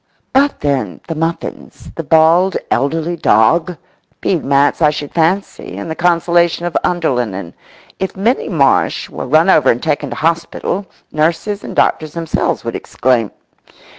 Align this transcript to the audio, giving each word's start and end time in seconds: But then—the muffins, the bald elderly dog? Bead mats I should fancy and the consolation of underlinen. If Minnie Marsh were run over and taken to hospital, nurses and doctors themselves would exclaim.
But 0.33 0.61
then—the 0.61 1.13
muffins, 1.13 1.91
the 1.93 2.01
bald 2.03 2.57
elderly 2.71 3.15
dog? 3.15 3.77
Bead 4.19 4.43
mats 4.43 4.81
I 4.81 4.89
should 4.89 5.11
fancy 5.13 5.77
and 5.77 5.91
the 5.91 5.95
consolation 5.95 6.65
of 6.65 6.75
underlinen. 6.83 7.53
If 7.99 8.17
Minnie 8.17 8.49
Marsh 8.49 9.09
were 9.11 9.27
run 9.27 9.47
over 9.47 9.69
and 9.69 9.83
taken 9.83 10.09
to 10.09 10.15
hospital, 10.15 10.87
nurses 11.11 11.63
and 11.63 11.75
doctors 11.75 12.13
themselves 12.13 12.63
would 12.65 12.75
exclaim. 12.75 13.29